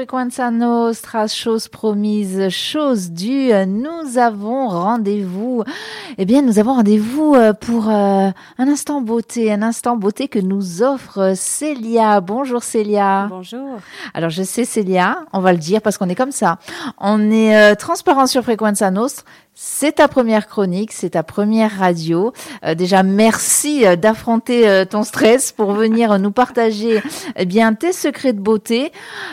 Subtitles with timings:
[0.00, 3.52] Frequenza Nostra, chose promise, chose due.
[3.66, 5.62] Nous avons rendez-vous.
[6.16, 10.38] Eh bien, nous avons rendez-vous euh, pour euh, un instant beauté, un instant beauté que
[10.38, 12.22] nous offre Célia.
[12.22, 13.26] Bonjour Célia.
[13.28, 13.78] Bonjour.
[14.14, 16.56] Alors, je sais Célia, on va le dire parce qu'on est comme ça.
[16.96, 19.26] On est euh, transparent sur Frequenza Nostra.
[19.54, 22.32] C'est ta première chronique, c'est ta première radio.
[22.64, 27.02] Euh, déjà, merci euh, d'affronter euh, ton stress pour venir nous partager
[27.36, 28.92] eh bien tes secrets de beauté.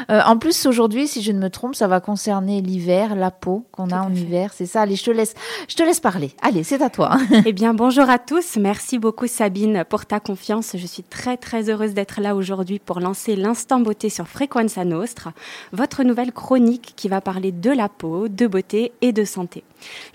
[0.09, 3.91] en plus, aujourd'hui, si je ne me trompe, ça va concerner l'hiver, la peau qu'on
[3.91, 4.51] a en hiver.
[4.53, 4.81] C'est ça.
[4.81, 5.33] Allez, je te laisse,
[5.67, 6.31] je te laisse parler.
[6.41, 7.17] Allez, c'est à toi.
[7.45, 8.57] eh bien, bonjour à tous.
[8.57, 10.71] Merci beaucoup Sabine pour ta confiance.
[10.75, 15.33] Je suis très très heureuse d'être là aujourd'hui pour lancer l'instant beauté sur Frequenza Nostra,
[15.71, 19.63] votre nouvelle chronique qui va parler de la peau, de beauté et de santé.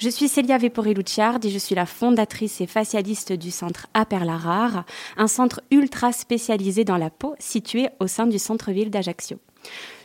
[0.02, 4.84] Je suis Célia Vepori-Luciard et je suis la fondatrice et facialiste du centre Aperlarare,
[5.16, 9.38] un centre ultra spécialisé dans la peau situé au sein du centre-ville d'Ajaccio.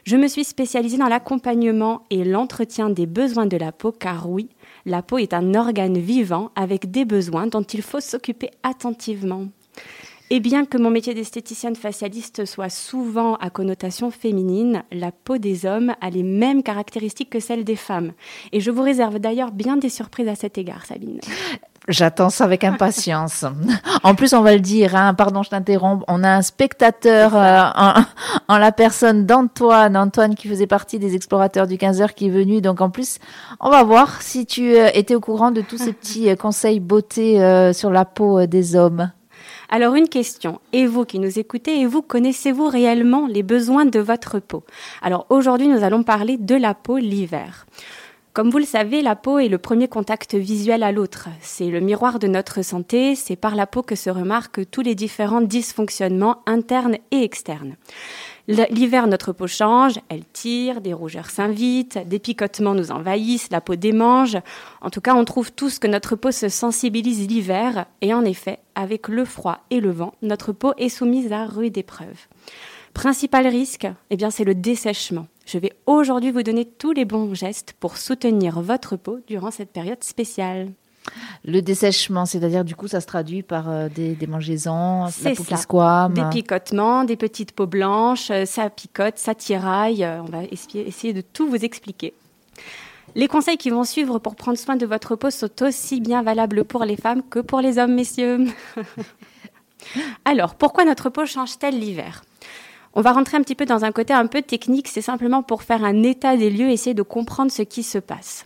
[0.03, 4.49] Je me suis spécialisée dans l'accompagnement et l'entretien des besoins de la peau car oui,
[4.85, 9.47] la peau est un organe vivant avec des besoins dont il faut s'occuper attentivement.
[10.29, 15.65] Et bien que mon métier d'esthéticienne facialiste soit souvent à connotation féminine, la peau des
[15.65, 18.11] hommes a les mêmes caractéristiques que celles des femmes.
[18.51, 21.21] Et je vous réserve d'ailleurs bien des surprises à cet égard, Sabine.
[21.87, 23.45] J'attends ça avec impatience.
[24.03, 28.03] En plus, on va le dire, hein, pardon, je t'interromps, on a un spectateur euh,
[28.49, 32.29] en, la personne d'Antoine, Antoine qui faisait partie des explorateurs du 15 heures qui est
[32.29, 32.59] venu.
[32.59, 33.19] Donc en plus,
[33.61, 36.81] on va voir si tu euh, étais au courant de tous ces petits euh, conseils
[36.81, 37.37] beauté
[37.73, 39.11] sur la peau des hommes.
[39.69, 43.99] Alors une question, et vous qui nous écoutez, et vous connaissez-vous réellement les besoins de
[43.99, 44.63] votre peau?
[45.01, 47.65] Alors aujourd'hui nous allons parler de la peau l'hiver.
[48.31, 51.27] Comme vous le savez, la peau est le premier contact visuel à l'autre.
[51.41, 54.95] C'est le miroir de notre santé, c'est par la peau que se remarquent tous les
[54.95, 57.75] différents dysfonctionnements internes et externes.
[58.47, 63.75] L'hiver, notre peau change, elle tire, des rougeurs s'invitent, des picotements nous envahissent, la peau
[63.75, 64.37] démange.
[64.79, 68.59] En tout cas, on trouve tous que notre peau se sensibilise l'hiver, et en effet,
[68.73, 72.27] avec le froid et le vent, notre peau est soumise à rude épreuve.
[72.93, 75.27] Principal risque, eh bien, c'est le dessèchement.
[75.45, 79.71] Je vais aujourd'hui vous donner tous les bons gestes pour soutenir votre peau durant cette
[79.71, 80.71] période spéciale.
[81.45, 85.43] Le dessèchement, c'est-à-dire du coup, ça se traduit par euh, des, des mangeaisons, la peau
[85.43, 86.13] qui squame.
[86.13, 90.03] Des picotements, des petites peaux blanches, euh, ça picote, ça tiraille.
[90.03, 92.13] Euh, on va essayer de tout vous expliquer.
[93.15, 96.65] Les conseils qui vont suivre pour prendre soin de votre peau sont aussi bien valables
[96.65, 98.45] pour les femmes que pour les hommes, messieurs.
[100.25, 102.23] Alors, pourquoi notre peau change-t-elle l'hiver?
[102.97, 105.61] On va rentrer un petit peu dans un côté un peu technique, c'est simplement pour
[105.61, 108.43] faire un état des lieux, essayer de comprendre ce qui se passe.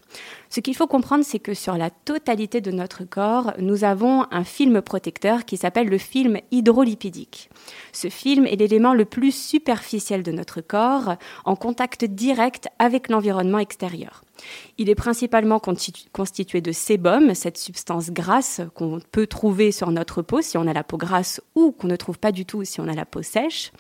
[0.50, 4.44] Ce qu'il faut comprendre, c'est que sur la totalité de notre corps, nous avons un
[4.44, 7.50] film protecteur qui s'appelle le film hydrolipidique.
[7.94, 13.59] Ce film est l'élément le plus superficiel de notre corps, en contact direct avec l'environnement
[13.59, 14.22] extérieur.
[14.78, 20.41] Il est principalement constitué de sébum, cette substance grasse qu'on peut trouver sur notre peau
[20.41, 22.88] si on a la peau grasse ou qu'on ne trouve pas du tout si on
[22.88, 23.72] a la peau sèche,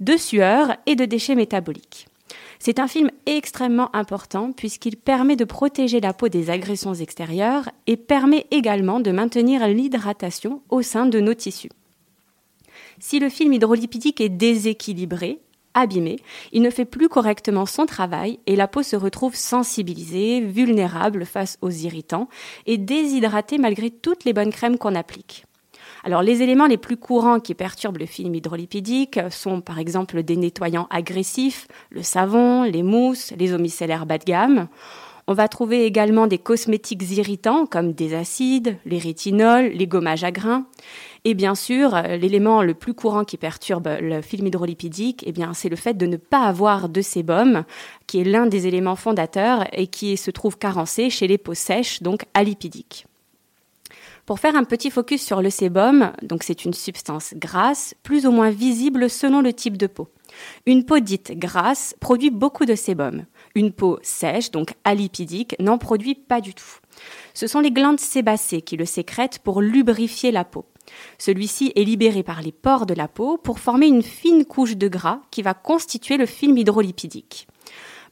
[0.00, 2.06] de sueur et de déchets métaboliques.
[2.58, 7.96] C'est un film extrêmement important puisqu'il permet de protéger la peau des agressions extérieures et
[7.96, 11.70] permet également de maintenir l'hydratation au sein de nos tissus.
[12.98, 15.40] Si le film hydrolipidique est déséquilibré,
[15.80, 16.16] abîmé,
[16.52, 21.58] il ne fait plus correctement son travail et la peau se retrouve sensibilisée, vulnérable face
[21.60, 22.28] aux irritants
[22.66, 25.44] et déshydratée malgré toutes les bonnes crèmes qu'on applique.
[26.04, 30.36] Alors les éléments les plus courants qui perturbent le film hydrolipidique sont par exemple des
[30.36, 34.68] nettoyants agressifs, le savon, les mousses, les eaux micellaires bas de gamme.
[35.30, 40.30] On va trouver également des cosmétiques irritants comme des acides, les rétinols, les gommages à
[40.30, 40.66] grains.
[41.26, 45.76] Et bien sûr, l'élément le plus courant qui perturbe le film hydrolipidique, eh c'est le
[45.76, 47.64] fait de ne pas avoir de sébum,
[48.06, 52.02] qui est l'un des éléments fondateurs et qui se trouve carencé chez les peaux sèches,
[52.02, 53.04] donc alipidiques.
[54.24, 58.50] Pour faire un petit focus sur le sébum, c'est une substance grasse, plus ou moins
[58.50, 60.08] visible selon le type de peau.
[60.64, 63.24] Une peau dite grasse produit beaucoup de sébum.
[63.58, 66.78] Une peau sèche, donc alipidique, n'en produit pas du tout.
[67.34, 70.66] Ce sont les glandes sébacées qui le sécrètent pour lubrifier la peau.
[71.18, 74.86] Celui-ci est libéré par les pores de la peau pour former une fine couche de
[74.86, 77.48] gras qui va constituer le film hydrolipidique.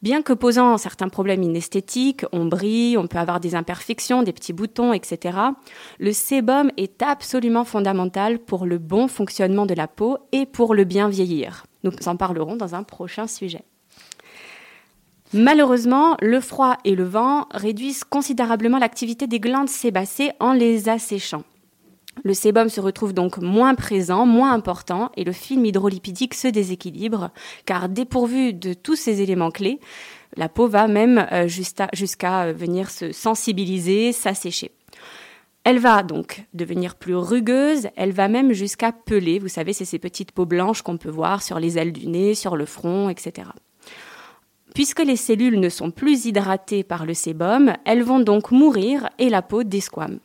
[0.02, 4.52] Bien que posant certains problèmes inesthétiques, on brille, on peut avoir des imperfections, des petits
[4.52, 5.38] boutons, etc.,
[6.00, 10.82] le sébum est absolument fondamental pour le bon fonctionnement de la peau et pour le
[10.82, 11.66] bien vieillir.
[11.84, 13.62] Nous en parlerons dans un prochain sujet.
[15.36, 21.42] Malheureusement, le froid et le vent réduisent considérablement l'activité des glandes sébacées en les asséchant.
[22.24, 27.30] Le sébum se retrouve donc moins présent, moins important, et le film hydrolipidique se déséquilibre,
[27.66, 29.78] car dépourvu de tous ces éléments clés,
[30.36, 34.70] la peau va même euh, jusqu'à euh, venir se sensibiliser, s'assécher.
[35.64, 39.38] Elle va donc devenir plus rugueuse, elle va même jusqu'à peler.
[39.38, 42.34] Vous savez, c'est ces petites peaux blanches qu'on peut voir sur les ailes du nez,
[42.34, 43.48] sur le front, etc.
[44.76, 49.30] Puisque les cellules ne sont plus hydratées par le sébum, elles vont donc mourir et
[49.30, 50.18] la peau desquame.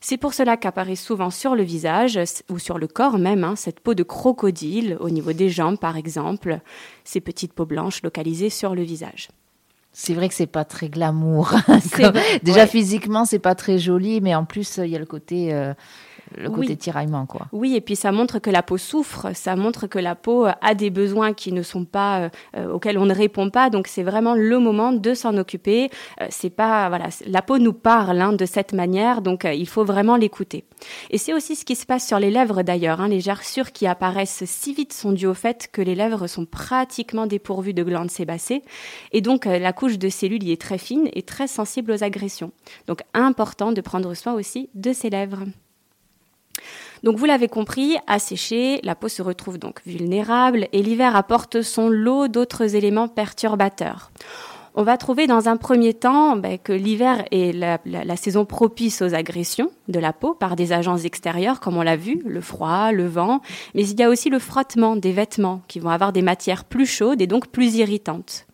[0.00, 2.18] C'est pour cela qu'apparaît souvent sur le visage
[2.48, 5.98] ou sur le corps même hein, cette peau de crocodile au niveau des jambes par
[5.98, 6.60] exemple,
[7.04, 9.28] ces petites peaux blanches localisées sur le visage.
[9.92, 11.52] C'est vrai que c'est pas très glamour.
[12.42, 15.74] Déjà physiquement, c'est pas très joli, mais en plus il y a le côté euh,
[16.36, 17.46] le côté tiraillement, quoi.
[17.52, 20.74] Oui, et puis ça montre que la peau souffre, ça montre que la peau a
[20.74, 23.70] des besoins qui ne sont pas, euh, euh, auxquels on ne répond pas.
[23.70, 25.90] Donc c'est vraiment le moment de s'en occuper.
[26.20, 29.84] Euh, c'est pas, voilà, la peau nous parle hein, de cette manière, donc il faut
[29.84, 30.64] vraiment l'écouter.
[31.10, 33.00] Et c'est aussi ce qui se passe sur les lèvres d'ailleurs.
[33.00, 33.08] Hein.
[33.08, 37.26] les gerçures qui apparaissent si vite sont dues au fait que les lèvres sont pratiquement
[37.26, 38.62] dépourvues de glandes sébacées,
[39.12, 42.52] et donc la couche de cellules y est très fine et très sensible aux agressions.
[42.86, 45.44] Donc important de prendre soin aussi de ses lèvres.
[47.02, 51.88] Donc vous l'avez compris, asséché, la peau se retrouve donc vulnérable et l'hiver apporte son
[51.88, 54.10] lot d'autres éléments perturbateurs.
[54.74, 59.14] On va trouver dans un premier temps ben, que l'hiver est la, saison propice aux
[59.14, 63.06] agressions de la peau par des agents extérieurs, comme on l'a vu, le froid, le
[63.06, 63.40] vent,
[63.74, 66.86] mais il y a aussi le frottement des vêtements qui vont avoir des matières plus
[66.86, 68.47] chaudes et donc plus irritantes.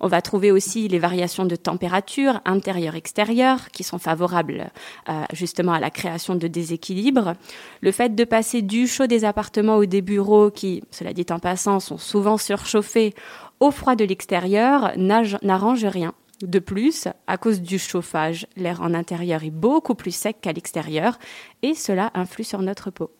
[0.00, 4.70] On va trouver aussi les variations de température intérieure-extérieure qui sont favorables
[5.08, 7.34] euh, justement à la création de déséquilibres.
[7.80, 11.38] Le fait de passer du chaud des appartements ou des bureaux qui, cela dit en
[11.38, 13.14] passant, sont souvent surchauffés
[13.60, 16.14] au froid de l'extérieur n'arrange rien.
[16.42, 21.18] De plus, à cause du chauffage, l'air en intérieur est beaucoup plus sec qu'à l'extérieur
[21.62, 23.10] et cela influe sur notre peau.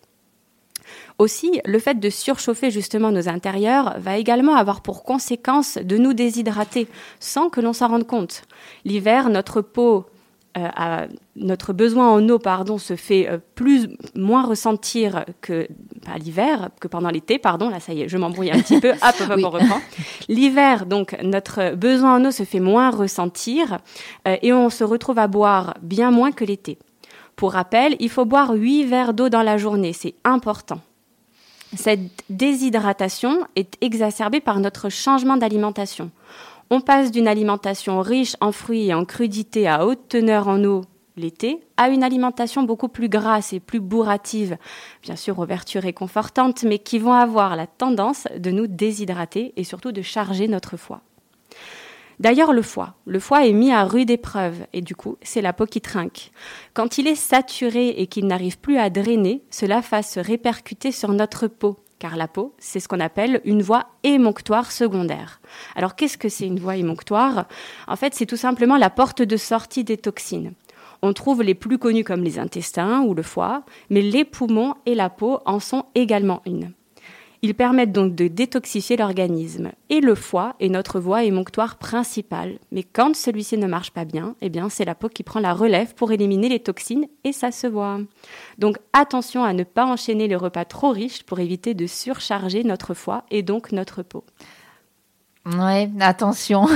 [1.19, 6.13] Aussi, le fait de surchauffer justement nos intérieurs va également avoir pour conséquence de nous
[6.13, 6.89] déshydrater
[7.21, 8.43] sans que l'on s'en rende compte.
[8.85, 10.07] L'hiver, notre peau
[10.57, 15.67] euh, notre besoin en eau pardon se fait euh, plus moins ressentir que
[16.17, 18.91] l'hiver que pendant l'été pardon là ça y est je m'embrouille un petit peu.
[18.93, 19.81] Hop hop, hop on reprend.
[20.29, 23.79] L'hiver donc notre besoin en eau se fait moins ressentir
[24.29, 26.79] euh, et on se retrouve à boire bien moins que l'été
[27.37, 30.81] pour rappel, il faut boire 8 verres d'eau dans la journée, c'est important.
[31.77, 36.11] Cette déshydratation est exacerbée par notre changement d'alimentation.
[36.71, 40.83] On passe d'une alimentation riche en fruits et en crudités à haute teneur en eau
[41.17, 44.57] l'été à une alimentation beaucoup plus grasse et plus bourrative,
[45.03, 49.65] bien sûr aux vertus réconfortantes, mais qui vont avoir la tendance de nous déshydrater et
[49.65, 51.03] surtout de charger notre foie.
[52.21, 52.95] D'ailleurs, le foie.
[53.07, 56.31] Le foie est mis à rude épreuve et du coup, c'est la peau qui trinque.
[56.73, 61.13] Quand il est saturé et qu'il n'arrive plus à drainer, cela va se répercuter sur
[61.13, 61.79] notre peau.
[61.99, 65.41] Car la peau, c'est ce qu'on appelle une voie émonctoire secondaire.
[65.75, 67.47] Alors qu'est-ce que c'est une voie émonctoire?
[67.89, 70.53] En fait, c'est tout simplement la porte de sortie des toxines.
[71.03, 74.95] On trouve les plus connus comme les intestins ou le foie, mais les poumons et
[74.95, 76.73] la peau en sont également une.
[77.45, 79.73] Ils permettent donc de détoxifier l'organisme.
[79.91, 82.59] Et le foie est notre voie émonctoire principale.
[82.73, 85.53] Mais quand celui-ci ne marche pas bien, eh bien, c'est la peau qui prend la
[85.53, 87.99] relève pour éliminer les toxines et ça se voit.
[88.57, 92.95] Donc, attention à ne pas enchaîner les repas trop riches pour éviter de surcharger notre
[92.95, 94.25] foie et donc notre peau.
[95.47, 96.67] Ouais, attention.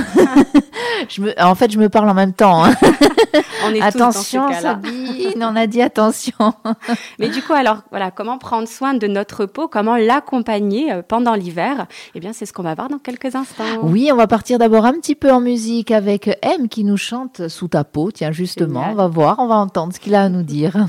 [1.09, 2.63] je me, en fait, je me parle en même temps.
[2.63, 2.73] Hein.
[3.65, 6.53] on est attention, tous dans Sabine, on a dit attention.
[7.19, 11.33] Mais du coup, alors voilà, comment prendre soin de notre peau, comment l'accompagner euh, pendant
[11.33, 11.87] l'hiver?
[12.13, 13.63] Eh bien, c'est ce qu'on va voir dans quelques instants.
[13.81, 17.47] Oui, on va partir d'abord un petit peu en musique avec M qui nous chante
[17.47, 18.11] sous ta peau.
[18.11, 20.87] Tiens, justement, on va voir, on va entendre ce qu'il a à nous dire.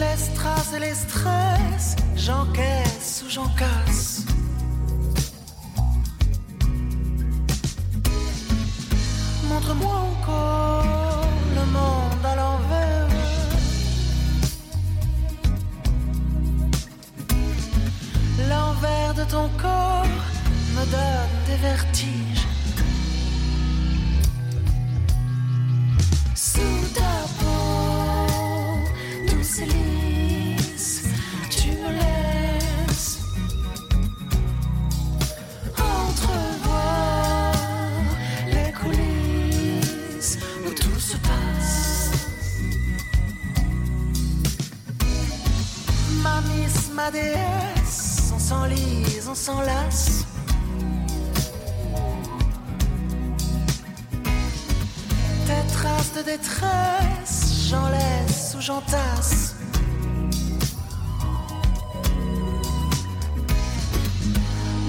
[0.00, 4.24] Les strass et les stress, j'encaisse ou j'en casse.
[9.48, 13.08] Montre-moi encore le monde à l'envers.
[18.50, 20.06] L'envers de ton corps
[20.76, 22.31] me donne des vertiges.
[47.04, 50.24] On s'enlise, on s'enlace.
[55.46, 59.56] Tes traces de détresse, j'en laisse ou j'entasse.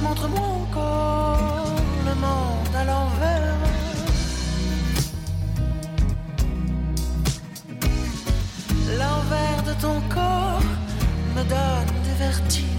[0.03, 3.57] Montre-moi encore le monde à l'envers.
[8.99, 10.61] L'envers de ton corps
[11.35, 12.72] me donne des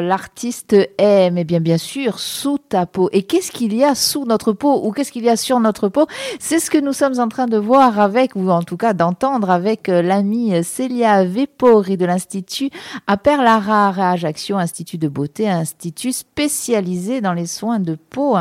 [0.00, 3.08] l'artiste est, mais bien bien sûr, sous ta peau.
[3.12, 5.88] Et qu'est-ce qu'il y a sous notre peau ou qu'est-ce qu'il y a sur notre
[5.88, 6.06] peau?
[6.38, 9.50] C'est ce que nous sommes en train de voir avec, ou en tout cas d'entendre
[9.50, 12.70] avec euh, l'amie Célia Vepori de l'Institut
[13.06, 18.36] à Perlarare à Ajaccio, Institut de beauté, institut spécialisé dans les soins de peau.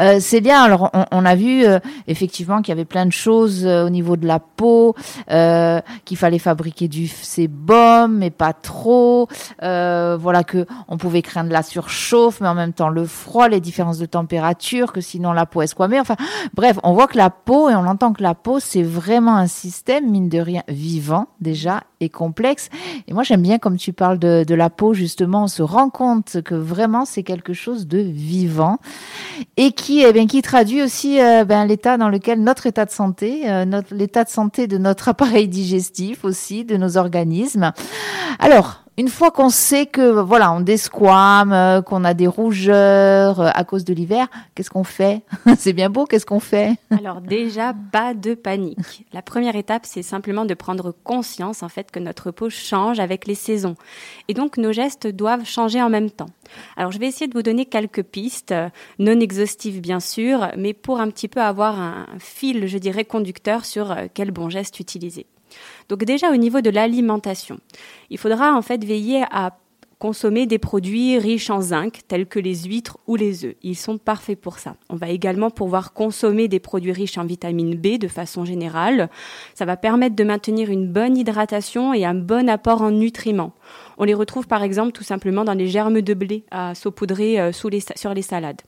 [0.00, 3.66] Euh, Célia, alors on, on a vu euh, effectivement qu'il y avait plein de choses
[3.66, 4.94] euh, au niveau de la peau,
[5.30, 9.28] euh, qu'il fallait fabriquer du sébum, mais pas trop.
[9.60, 13.98] Voilà que on pouvait craindre la surchauffe, mais en même temps le froid, les différences
[13.98, 16.00] de température, que sinon la peau est squamée.
[16.00, 16.16] Enfin,
[16.54, 19.46] bref, on voit que la peau et on entend que la peau c'est vraiment un
[19.46, 22.70] système mine de rien vivant déjà et complexe.
[23.06, 25.90] Et moi j'aime bien comme tu parles de, de la peau justement, on se rend
[25.90, 28.78] compte que vraiment c'est quelque chose de vivant
[29.56, 32.90] et qui, eh bien, qui traduit aussi euh, ben, l'état dans lequel notre état de
[32.90, 37.72] santé, euh, notre l'état de santé de notre appareil digestif aussi, de nos organismes.
[38.38, 43.48] Alors, une fois qu'on sait que voilà, on desquame, euh, qu'on a des rougeurs euh,
[43.54, 44.26] à cause de l'hiver,
[44.56, 45.22] qu'est-ce qu'on fait
[45.56, 49.06] C'est bien beau, qu'est-ce qu'on fait Alors déjà, pas de panique.
[49.12, 53.28] La première étape, c'est simplement de prendre conscience en fait que notre peau change avec
[53.28, 53.76] les saisons.
[54.26, 56.30] Et donc nos gestes doivent changer en même temps.
[56.76, 60.74] Alors je vais essayer de vous donner quelques pistes, euh, non exhaustives bien sûr, mais
[60.74, 65.26] pour un petit peu avoir un fil, je dirais, conducteur sur quel bon geste utiliser.
[65.88, 67.58] Donc déjà au niveau de l'alimentation,
[68.10, 69.56] il faudra en fait veiller à
[69.98, 73.54] consommer des produits riches en zinc tels que les huîtres ou les œufs.
[73.62, 74.76] Ils sont parfaits pour ça.
[74.88, 79.10] On va également pouvoir consommer des produits riches en vitamine B de façon générale.
[79.54, 83.52] Ça va permettre de maintenir une bonne hydratation et un bon apport en nutriments.
[83.98, 87.52] On les retrouve par exemple tout simplement dans les germes de blé à saupoudrer euh,
[87.52, 88.62] sur les salades.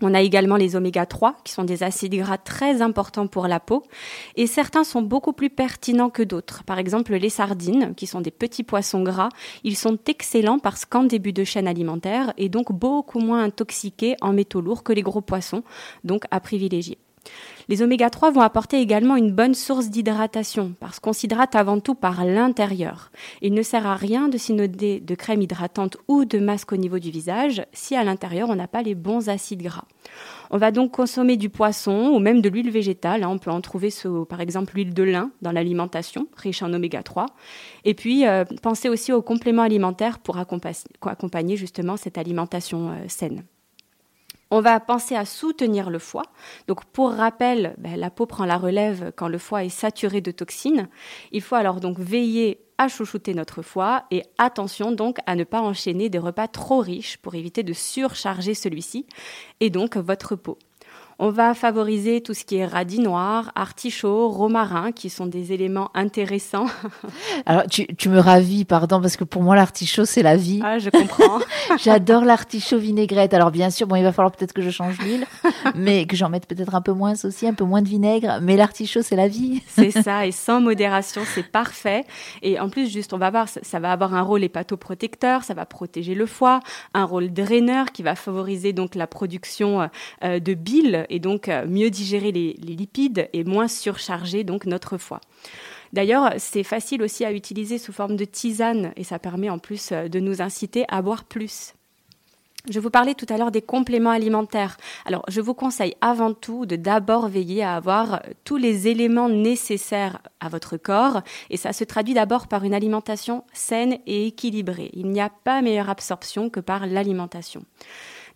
[0.00, 3.60] On a également les oméga 3 qui sont des acides gras très importants pour la
[3.60, 3.82] peau
[4.36, 6.62] et certains sont beaucoup plus pertinents que d'autres.
[6.64, 9.30] Par exemple, les sardines qui sont des petits poissons gras,
[9.64, 14.32] ils sont excellents parce qu'en début de chaîne alimentaire et donc beaucoup moins intoxiqués en
[14.32, 15.62] métaux lourds que les gros poissons,
[16.04, 16.98] donc à privilégier.
[17.68, 21.94] Les oméga 3 vont apporter également une bonne source d'hydratation parce qu'on s'hydrate avant tout
[21.94, 23.10] par l'intérieur.
[23.42, 26.98] Il ne sert à rien de s'inonder de crème hydratante ou de masque au niveau
[26.98, 29.84] du visage si à l'intérieur on n'a pas les bons acides gras.
[30.50, 33.26] On va donc consommer du poisson ou même de l'huile végétale.
[33.26, 33.90] On peut en trouver
[34.28, 37.26] par exemple l'huile de lin dans l'alimentation, riche en oméga 3.
[37.84, 43.44] Et puis euh, pensez aussi aux compléments alimentaires pour accompagner justement cette alimentation euh, saine.
[44.50, 46.24] On va penser à soutenir le foie.
[46.68, 50.30] Donc, pour rappel, ben, la peau prend la relève quand le foie est saturé de
[50.30, 50.88] toxines.
[51.32, 55.60] Il faut alors donc veiller à chouchouter notre foie et attention donc à ne pas
[55.60, 59.06] enchaîner des repas trop riches pour éviter de surcharger celui-ci
[59.60, 60.58] et donc votre peau.
[61.20, 65.90] On va favoriser tout ce qui est radis noir, artichaut, romarin, qui sont des éléments
[65.92, 66.66] intéressants.
[67.46, 70.60] Alors, tu, tu me ravis, pardon, parce que pour moi, l'artichaut, c'est la vie.
[70.62, 71.40] Ah, je comprends.
[71.82, 73.34] J'adore l'artichaut vinaigrette.
[73.34, 75.26] Alors, bien sûr, bon, il va falloir peut-être que je change l'huile,
[75.74, 78.38] mais que j'en mette peut-être un peu moins aussi, un peu moins de vinaigre.
[78.40, 79.60] Mais l'artichaut, c'est la vie.
[79.66, 82.04] c'est ça, et sans modération, c'est parfait.
[82.42, 85.54] Et en plus, juste, on va voir, ça, ça va avoir un rôle hépatoprotecteur, ça
[85.54, 86.60] va protéger le foie,
[86.94, 89.90] un rôle draineur qui va favoriser donc la production
[90.22, 94.98] euh, de bile et donc euh, mieux digérer les, lipides et moins surcharger donc notre
[94.98, 95.20] foie.
[95.92, 99.92] D'ailleurs, c'est facile aussi à utiliser sous forme de tisane et ça permet en plus
[99.92, 101.74] euh, de nous inciter à boire plus.
[102.68, 104.76] Je vous parlais tout à l'heure des compléments alimentaires.
[105.06, 109.30] Alors, je vous conseille avant tout de d'abord veiller à avoir euh, tous les éléments
[109.30, 114.90] nécessaires à votre corps et ça se traduit d'abord par une alimentation saine et équilibrée.
[114.92, 117.64] Il n'y a pas meilleure absorption que par l'alimentation.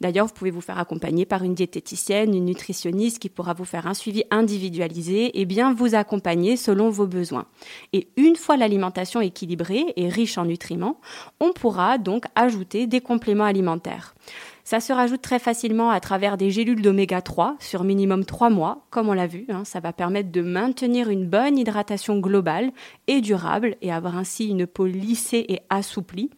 [0.03, 3.87] D'ailleurs, vous pouvez vous faire accompagner par une diététicienne, une nutritionniste qui pourra vous faire
[3.87, 7.47] un suivi individualisé et bien vous accompagner selon vos besoins.
[7.93, 10.99] Et une fois l'alimentation équilibrée et riche en nutriments,
[11.39, 14.17] on pourra donc ajouter des compléments alimentaires.
[14.65, 18.87] Ça se rajoute très facilement à travers des gélules d'oméga 3 sur minimum 3 mois,
[18.91, 19.47] comme on l'a vu.
[19.51, 19.65] Hein.
[19.65, 22.73] ça va permettre de maintenir une bonne hydratation globale
[23.07, 26.31] et durable et avoir ainsi une peau lissée et assouplie.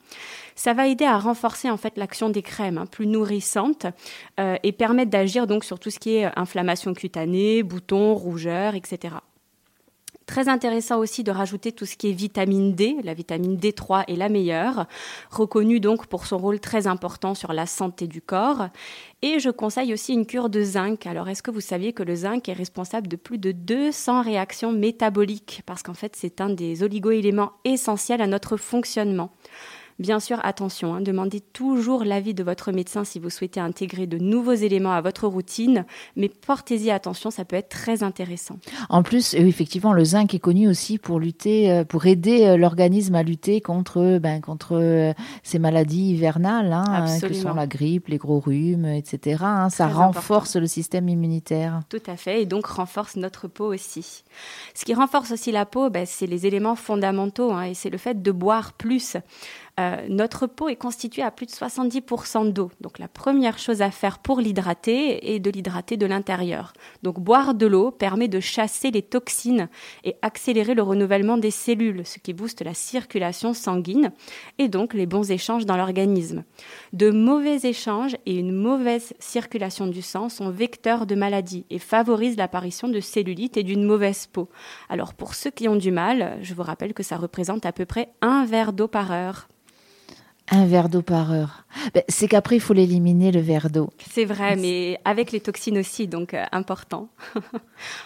[0.55, 3.87] Ça va aider à renforcer en fait l'action des crèmes hein, plus nourrissantes
[4.39, 9.17] euh, et permettre d'agir donc sur tout ce qui est inflammation cutanée, boutons, rougeurs, etc.
[10.27, 12.97] Très intéressant aussi de rajouter tout ce qui est vitamine D.
[13.05, 14.87] La vitamine D3 est la meilleure,
[15.31, 18.69] reconnue donc pour son rôle très important sur la santé du corps.
[19.21, 21.07] Et je conseille aussi une cure de zinc.
[21.07, 24.73] Alors, est-ce que vous saviez que le zinc est responsable de plus de 200 réactions
[24.73, 25.63] métaboliques?
[25.67, 29.31] Parce qu'en fait, c'est un des oligoéléments essentiels à notre fonctionnement.
[30.01, 34.19] Bien sûr, attention, hein, demandez toujours l'avis de votre médecin si vous souhaitez intégrer de
[34.19, 35.85] nouveaux éléments à votre routine,
[36.17, 38.59] mais portez-y attention, ça peut être très intéressant.
[38.89, 42.57] En plus, euh, effectivement, le zinc est connu aussi pour lutter, euh, pour aider euh,
[42.57, 48.19] l'organisme à lutter contre, ben, contre ces maladies hivernales, hein, que sont la grippe, les
[48.19, 49.45] gros rhumes, etc.
[49.45, 49.71] Hein.
[49.71, 51.83] ça renforce le système immunitaire.
[51.89, 54.25] Tout à fait, et donc renforce notre peau aussi.
[54.75, 58.21] Ce qui renforce aussi la peau, ben, c'est les éléments fondamentaux, et c'est le fait
[58.21, 59.17] de boire plus.
[59.81, 62.71] Euh, notre peau est constituée à plus de 70% d'eau.
[62.81, 66.73] Donc la première chose à faire pour l'hydrater est de l'hydrater de l'intérieur.
[67.03, 69.69] Donc boire de l'eau permet de chasser les toxines
[70.05, 74.13] et accélérer le renouvellement des cellules, ce qui booste la circulation sanguine
[74.59, 76.45] et donc les bons échanges dans l'organisme.
[76.93, 82.37] De mauvais échanges et une mauvaise circulation du sang sont vecteurs de maladies et favorisent
[82.37, 84.49] l'apparition de cellulite et d'une mauvaise peau.
[84.89, 87.87] Alors pour ceux qui ont du mal, je vous rappelle que ça représente à peu
[87.87, 89.49] près un verre d'eau par heure.
[90.51, 91.65] Un verre d'eau par heure.
[91.95, 93.89] Ben, c'est qu'après, il faut l'éliminer, le verre d'eau.
[94.11, 97.09] C'est vrai, mais avec les toxines aussi, donc euh, important.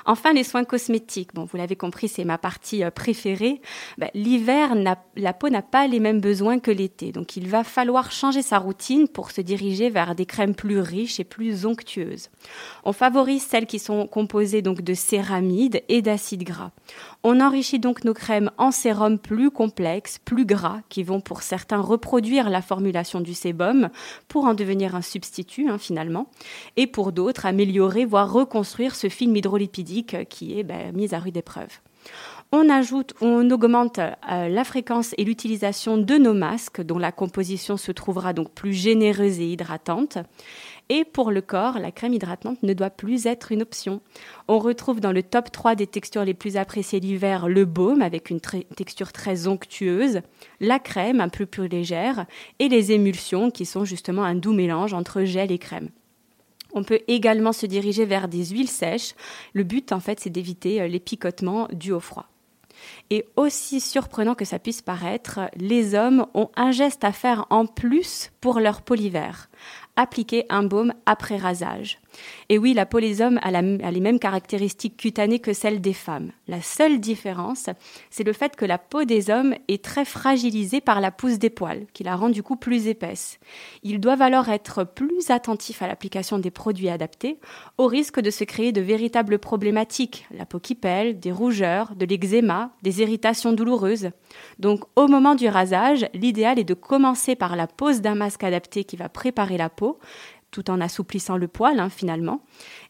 [0.06, 1.34] enfin, les soins cosmétiques.
[1.34, 3.60] Bon, vous l'avez compris, c'est ma partie euh, préférée.
[3.98, 4.76] Ben, l'hiver,
[5.16, 7.10] la peau n'a pas les mêmes besoins que l'été.
[7.10, 11.18] Donc, il va falloir changer sa routine pour se diriger vers des crèmes plus riches
[11.18, 12.30] et plus onctueuses.
[12.84, 16.70] On favorise celles qui sont composées donc de céramides et d'acides gras.
[17.24, 21.80] On enrichit donc nos crèmes en sérum plus complexes, plus gras, qui vont pour certains
[21.80, 23.88] reproduire la formulation du sébum
[24.28, 26.30] pour en devenir un substitut hein, finalement,
[26.76, 31.36] et pour d'autres améliorer, voire reconstruire ce film hydrolipidique qui est ben, mis à rude
[31.36, 31.70] épreuve.
[32.50, 37.76] On ajoute, on augmente euh, la fréquence et l'utilisation de nos masques, dont la composition
[37.76, 40.16] se trouvera donc plus généreuse et hydratante.
[40.90, 44.00] Et pour le corps, la crème hydratante ne doit plus être une option.
[44.48, 48.30] On retrouve dans le top 3 des textures les plus appréciées l'hiver le baume avec
[48.30, 50.22] une texture très onctueuse,
[50.60, 52.24] la crème un peu plus légère
[52.58, 55.90] et les émulsions qui sont justement un doux mélange entre gel et crème.
[56.72, 59.14] On peut également se diriger vers des huiles sèches.
[59.52, 62.26] Le but, en fait, c'est d'éviter euh, les picotements dus au froid.
[63.10, 67.66] Et aussi surprenant que ça puisse paraître, les hommes ont un geste à faire en
[67.66, 69.48] plus pour leur polyvert
[69.98, 71.98] appliquer un baume après rasage.
[72.48, 76.30] Et oui, la peau des hommes a, les mêmes caractéristiques cutanées que celles des femmes.
[76.46, 77.68] La seule différence,
[78.10, 81.50] c'est le fait que la peau des hommes est très fragilisée par la pousse des
[81.50, 83.38] poils, qui la rend du coup plus épaisse.
[83.82, 87.38] Ils doivent alors être plus attentifs à l'application des produits adaptés,
[87.76, 92.06] au risque de se créer de véritables problématiques, la peau qui pèle, des rougeurs, de
[92.06, 94.10] l'eczéma, des irritations douloureuses.
[94.58, 98.84] Donc au moment du rasage, l'idéal est de commencer par la pose d'un masque adapté
[98.84, 99.98] qui va préparer la peau,
[100.50, 102.40] tout en assouplissant le poil hein, finalement,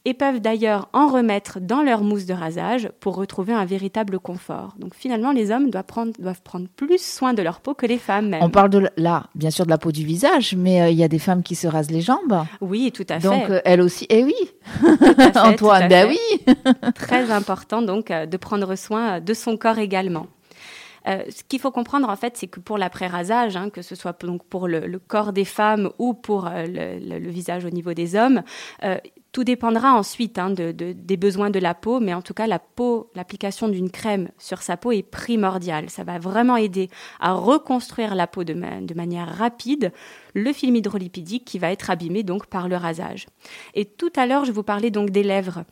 [0.05, 4.75] et peuvent d'ailleurs en remettre dans leur mousse de rasage pour retrouver un véritable confort.
[4.79, 7.99] Donc finalement, les hommes doivent prendre, doivent prendre plus soin de leur peau que les
[7.99, 8.37] femmes.
[8.41, 11.05] On parle de là, bien sûr, de la peau du visage, mais euh, il y
[11.05, 12.45] a des femmes qui se rasent les jambes.
[12.61, 13.29] Oui, tout à fait.
[13.29, 14.35] Donc euh, elles aussi, eh oui,
[15.35, 16.55] Antoine, ben oui.
[16.95, 20.27] Très important donc euh, de prendre soin de son corps également.
[21.09, 24.21] Euh, ce qu'il faut comprendre en fait, c'est que pour l'après-rasage, hein, que ce soit
[24.25, 28.43] donc pour le, corps des femmes ou pour euh, le, visage au niveau des hommes,
[28.85, 28.99] euh,
[29.33, 33.11] tout dépendra ensuite hein, des besoins de la peau, mais en tout cas, la peau,
[33.15, 35.91] l'application d'une crème sur sa peau est primordiale.
[35.91, 36.89] Ça va vraiment aider
[37.21, 39.93] à reconstruire la peau de, de manière rapide
[40.35, 43.27] le film hydrolipidique qui va être abîmé donc par le rasage.
[43.75, 45.65] Et tout à l'heure, je vous parlais donc des lèvres.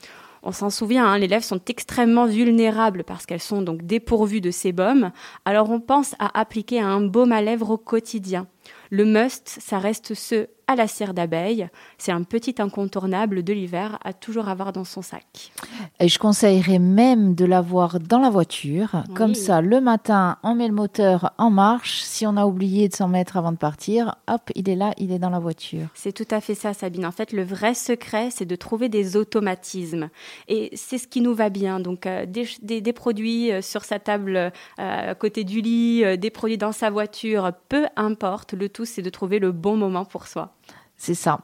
[0.43, 4.51] On s'en souvient, hein, les lèvres sont extrêmement vulnérables parce qu'elles sont donc dépourvues de
[4.51, 5.11] sébum.
[5.45, 8.47] Alors on pense à appliquer un baume à lèvres au quotidien.
[8.91, 11.69] Le must, ça reste ce à la cire d'abeille.
[11.99, 15.53] C'est un petit incontournable de l'hiver à toujours avoir dans son sac.
[16.01, 19.05] Et je conseillerais même de l'avoir dans la voiture.
[19.15, 22.01] Comme ça, le matin, on met le moteur en marche.
[22.03, 25.13] Si on a oublié de s'en mettre avant de partir, hop, il est là, il
[25.13, 25.89] est dans la voiture.
[25.95, 27.07] C'est tout à fait ça, Sabine.
[27.07, 30.09] En fait, le vrai secret, c'est de trouver des automatismes.
[30.49, 31.81] Et c'est ce qui nous va bien.
[31.81, 36.59] Donc, euh, des, produits euh, sur sa table euh, à côté du lit, des produits
[36.59, 38.55] dans sa voiture, peu importe.
[38.55, 40.56] Le tout, c'est de trouver le bon moment pour soi.
[40.97, 41.41] C'est ça.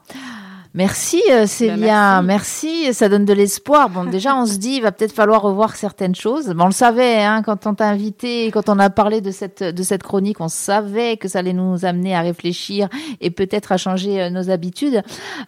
[0.75, 2.91] Merci euh, Célia, ben, merci.
[2.95, 3.91] Ça donne de l'espoir.
[3.91, 6.47] Bon, déjà, on se dit, il va peut-être falloir revoir certaines choses.
[6.47, 9.61] Bon, on le savait hein, quand on t'a invité, quand on a parlé de cette
[9.61, 12.89] de cette chronique, on savait que ça allait nous amener à réfléchir
[13.21, 15.03] et peut-être à changer euh, nos habitudes.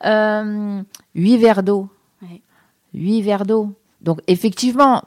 [0.06, 0.82] Euh,
[1.16, 1.90] huit verres d'eau.
[2.94, 3.74] Huit verres d'eau.
[4.02, 5.02] Donc effectivement,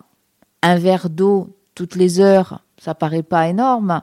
[0.62, 4.02] un verre d'eau toutes les heures, ça paraît pas énorme.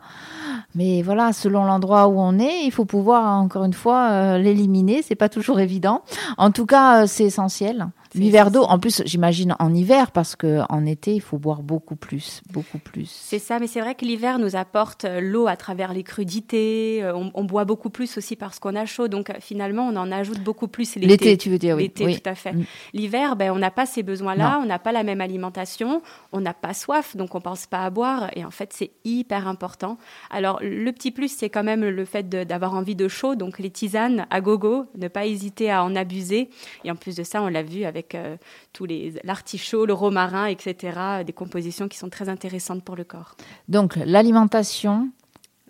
[0.75, 5.01] Mais voilà, selon l'endroit où on est, il faut pouvoir encore une fois euh, l'éliminer.
[5.01, 6.03] C'est pas toujours évident.
[6.37, 7.87] En tout cas, euh, c'est essentiel.
[8.15, 11.95] L'hiver d'eau, en plus, j'imagine en hiver, parce que en été, il faut boire beaucoup
[11.95, 13.09] plus, beaucoup plus.
[13.09, 17.03] C'est ça, mais c'est vrai que l'hiver nous apporte euh, l'eau à travers les crudités.
[17.03, 20.11] Euh, on, boit beaucoup plus aussi parce qu'on a chaud, donc euh, finalement, on en
[20.11, 21.07] ajoute beaucoup plus l'été.
[21.07, 21.83] L'été, tu veux dire, oui.
[21.83, 22.53] L'été, tout à fait.
[22.53, 22.65] Mm.
[22.93, 26.01] L'hiver, ben, on n'a pas ces besoins-là, on n'a pas la même alimentation,
[26.31, 29.47] on n'a pas soif, donc on pense pas à boire, et en fait, c'est hyper
[29.47, 29.97] important.
[30.29, 33.69] Alors, le petit plus, c'est quand même le fait d'avoir envie de chaud, donc les
[33.69, 36.49] tisanes à gogo, ne pas hésiter à en abuser.
[36.83, 38.37] Et en plus de ça, on l'a vu avec euh,
[38.73, 41.23] tous les l'artichaut, le romarin, etc.
[41.25, 43.35] Des compositions qui sont très intéressantes pour le corps.
[43.69, 45.09] Donc l'alimentation,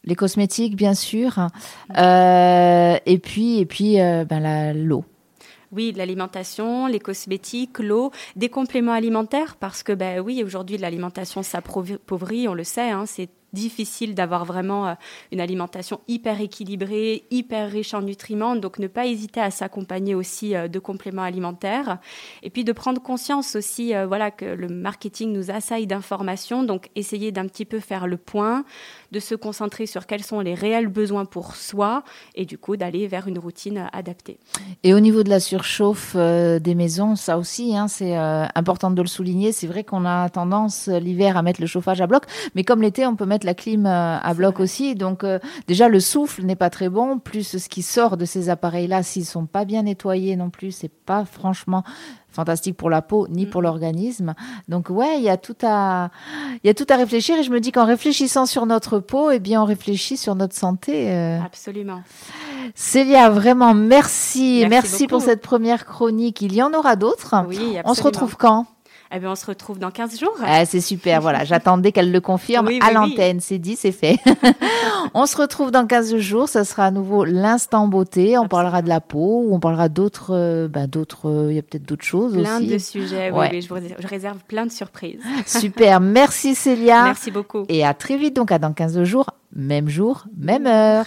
[0.04, 1.48] les cosmétiques bien sûr,
[1.98, 5.06] euh, et puis et puis euh, ben, l'eau.
[5.71, 12.48] Oui, l'alimentation, les cosmétiques, l'eau, des compléments alimentaires, parce que ben oui, aujourd'hui l'alimentation s'appauvrit,
[12.48, 14.94] on le sait, hein, c'est difficile d'avoir vraiment euh,
[15.32, 18.56] une alimentation hyper équilibrée, hyper riche en nutriments.
[18.56, 21.98] Donc ne pas hésiter à s'accompagner aussi euh, de compléments alimentaires.
[22.44, 26.62] Et puis de prendre conscience aussi euh, voilà, que le marketing nous assaille d'informations.
[26.62, 28.63] Donc essayer d'un petit peu faire le point,
[29.15, 32.04] de se concentrer sur quels sont les réels besoins pour soi
[32.36, 34.38] et du coup d'aller vers une routine adaptée.
[34.84, 39.08] Et au niveau de la surchauffe des maisons, ça aussi, hein, c'est important de le
[39.08, 39.51] souligner.
[39.54, 42.25] C'est vrai qu'on a tendance l'hiver à mettre le chauffage à bloc,
[42.56, 44.95] mais comme l'été, on peut mettre la clim euh, à bloc aussi.
[44.95, 48.49] Donc euh, déjà le souffle n'est pas très bon, plus ce qui sort de ces
[48.49, 51.84] appareils-là, s'ils sont pas bien nettoyés non plus, c'est pas franchement
[52.36, 53.63] fantastique pour la peau ni pour mm.
[53.63, 54.34] l'organisme.
[54.67, 56.12] Donc ouais, il y a tout à
[56.63, 59.32] il y a tout à réfléchir et je me dis qu'en réfléchissant sur notre peau,
[59.32, 61.12] eh bien on réfléchit sur notre santé.
[61.12, 61.39] Euh.
[61.44, 62.02] Absolument.
[62.74, 66.41] Célia, vraiment merci, merci, pour cette première chronique.
[66.41, 67.36] Il y en aura d'autres.
[67.48, 68.65] Oui, on se retrouve quand?
[69.15, 70.36] Eh bien, on se retrouve dans 15 jours.
[70.43, 71.43] Ah, c'est super, voilà.
[71.45, 73.39] J'attendais qu'elle le confirme à l'antenne.
[73.39, 74.17] C'est dit, c'est fait.
[75.13, 76.49] on se retrouve dans 15 jours.
[76.49, 78.38] Ça sera à nouveau l'instant beauté.
[78.38, 81.86] On parlera de la peau, on parlera d'autres, bah, d'autres, euh, il y a peut-être
[81.86, 82.67] d'autres choses plein aussi.
[82.67, 83.67] Plein de sujets, oui, Je,
[84.01, 85.21] je, réserve plein de surprises.
[85.45, 85.99] Super.
[85.99, 87.04] Merci Célia.
[87.04, 87.65] Merci beaucoup.
[87.69, 91.06] Et à très vite, donc à dans 15 jours, même jour, même heure.